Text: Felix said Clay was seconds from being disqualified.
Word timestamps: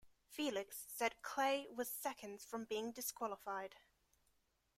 Felix 0.25 0.83
said 0.87 1.21
Clay 1.21 1.67
was 1.75 1.87
seconds 1.87 2.43
from 2.43 2.65
being 2.65 2.91
disqualified. 2.91 3.75